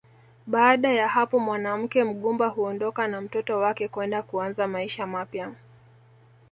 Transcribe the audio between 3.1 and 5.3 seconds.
mtoto wake kwenda kuanza maisha